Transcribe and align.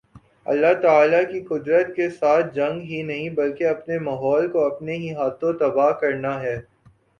اللہ 0.45 0.73
تعالی 0.81 1.17
کی 1.25 1.41
قدرت 1.45 1.93
کے 1.95 2.09
ساتھ 2.09 2.53
جنگ 2.55 2.81
ہی 2.83 3.01
نہیں 3.01 3.29
بلکہ 3.35 3.67
اپنے 3.67 3.99
ماحول 3.99 4.49
کو 4.51 4.65
اپنے 4.65 4.95
ہی 4.95 5.13
ہاتھوں 5.15 5.53
تباہ 5.59 5.91
کرنا 6.01 6.39
ہے 6.41 6.59